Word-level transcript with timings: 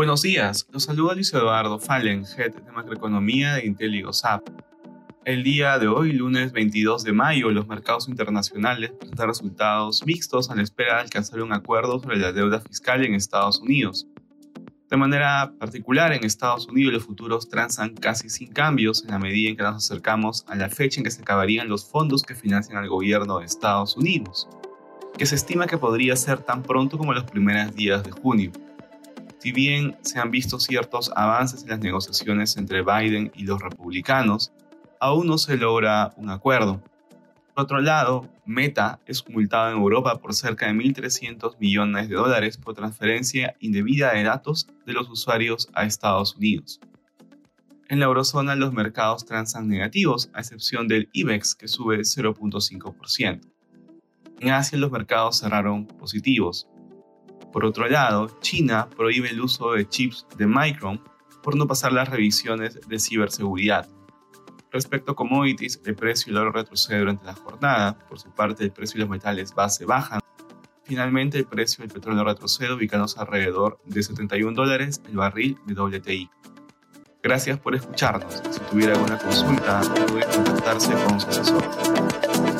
Buenos 0.00 0.22
días, 0.22 0.66
los 0.72 0.84
saluda 0.84 1.14
Luis 1.14 1.32
Eduardo 1.34 1.78
Fallen, 1.78 2.24
Head 2.24 2.54
de 2.54 2.72
Macroeconomía 2.72 3.56
de 3.56 3.66
IntelliGoSap. 3.66 4.48
El 5.26 5.44
día 5.44 5.78
de 5.78 5.88
hoy, 5.88 6.12
lunes 6.12 6.52
22 6.52 7.04
de 7.04 7.12
mayo, 7.12 7.50
los 7.50 7.68
mercados 7.68 8.08
internacionales 8.08 8.92
presentan 8.98 9.28
resultados 9.28 10.06
mixtos 10.06 10.50
a 10.50 10.54
la 10.54 10.62
espera 10.62 10.94
de 10.94 11.02
alcanzar 11.02 11.42
un 11.42 11.52
acuerdo 11.52 12.00
sobre 12.00 12.16
la 12.16 12.32
deuda 12.32 12.60
fiscal 12.60 13.04
en 13.04 13.14
Estados 13.14 13.60
Unidos. 13.60 14.06
De 14.90 14.96
manera 14.96 15.52
particular, 15.56 16.12
en 16.12 16.24
Estados 16.24 16.66
Unidos 16.66 16.92
los 16.92 17.04
futuros 17.04 17.48
transan 17.48 17.94
casi 17.94 18.28
sin 18.28 18.52
cambios 18.52 19.04
en 19.04 19.12
la 19.12 19.20
medida 19.20 19.48
en 19.48 19.56
que 19.56 19.62
nos 19.62 19.76
acercamos 19.76 20.44
a 20.48 20.56
la 20.56 20.68
fecha 20.68 20.98
en 20.98 21.04
que 21.04 21.12
se 21.12 21.22
acabarían 21.22 21.68
los 21.68 21.88
fondos 21.88 22.24
que 22.24 22.34
financian 22.34 22.76
al 22.76 22.88
gobierno 22.88 23.38
de 23.38 23.46
Estados 23.46 23.96
Unidos, 23.96 24.48
que 25.16 25.26
se 25.26 25.36
estima 25.36 25.68
que 25.68 25.78
podría 25.78 26.16
ser 26.16 26.40
tan 26.40 26.64
pronto 26.64 26.98
como 26.98 27.12
los 27.12 27.22
primeros 27.22 27.72
días 27.76 28.02
de 28.02 28.10
junio. 28.10 28.50
Si 29.38 29.52
bien 29.52 29.96
se 30.00 30.18
han 30.18 30.32
visto 30.32 30.58
ciertos 30.58 31.12
avances 31.14 31.62
en 31.62 31.68
las 31.68 31.78
negociaciones 31.78 32.56
entre 32.56 32.82
Biden 32.82 33.30
y 33.36 33.44
los 33.44 33.62
republicanos, 33.62 34.52
aún 34.98 35.28
no 35.28 35.38
se 35.38 35.56
logra 35.56 36.12
un 36.16 36.30
acuerdo. 36.30 36.82
Otro 37.60 37.78
lado, 37.82 38.26
Meta 38.46 39.00
es 39.04 39.22
multado 39.28 39.70
en 39.70 39.76
Europa 39.76 40.18
por 40.18 40.32
cerca 40.32 40.66
de 40.66 40.72
1.300 40.72 41.58
millones 41.58 42.08
de 42.08 42.14
dólares 42.14 42.56
por 42.56 42.72
transferencia 42.72 43.54
indebida 43.60 44.14
de 44.14 44.22
datos 44.22 44.66
de 44.86 44.94
los 44.94 45.10
usuarios 45.10 45.68
a 45.74 45.84
Estados 45.84 46.36
Unidos. 46.36 46.80
En 47.90 47.98
la 48.00 48.06
eurozona 48.06 48.54
los 48.54 48.72
mercados 48.72 49.26
transan 49.26 49.68
negativos, 49.68 50.30
a 50.32 50.40
excepción 50.40 50.88
del 50.88 51.10
IBEX 51.12 51.54
que 51.54 51.68
sube 51.68 51.98
0.5%. 51.98 53.42
En 54.40 54.48
Asia 54.48 54.78
los 54.78 54.90
mercados 54.90 55.40
cerraron 55.40 55.86
positivos. 55.86 56.66
Por 57.52 57.66
otro 57.66 57.90
lado, 57.90 58.38
China 58.40 58.88
prohíbe 58.88 59.28
el 59.28 59.42
uso 59.42 59.72
de 59.72 59.86
chips 59.86 60.26
de 60.38 60.46
Micron 60.46 61.02
por 61.42 61.56
no 61.56 61.66
pasar 61.66 61.92
las 61.92 62.08
revisiones 62.08 62.80
de 62.88 62.98
ciberseguridad. 62.98 63.86
Respecto 64.72 65.12
a 65.12 65.16
commodities, 65.16 65.80
el 65.84 65.96
precio 65.96 66.32
del 66.32 66.42
oro 66.42 66.52
retrocede 66.52 67.00
durante 67.00 67.24
la 67.24 67.34
jornada. 67.34 67.98
Por 68.08 68.20
su 68.20 68.30
parte, 68.30 68.64
el 68.64 68.70
precio 68.70 68.98
de 68.98 69.00
los 69.00 69.10
metales 69.10 69.52
base 69.54 69.84
bajan. 69.84 70.20
Finalmente, 70.84 71.38
el 71.38 71.46
precio 71.46 71.82
del 71.82 71.92
petróleo 71.92 72.24
retrocede, 72.24 72.72
ubicándose 72.72 73.18
alrededor 73.18 73.80
de 73.84 74.02
71 74.02 74.54
dólares 74.54 75.02
el 75.08 75.16
barril 75.16 75.58
de 75.66 75.74
WTI. 75.74 76.30
Gracias 77.22 77.58
por 77.58 77.74
escucharnos. 77.74 78.42
Si 78.50 78.60
tuviera 78.70 78.94
alguna 78.94 79.18
consulta, 79.18 79.80
puede 80.08 80.26
contactarse 80.26 80.92
con 81.04 81.20
su 81.20 81.28
asesor. 81.28 82.59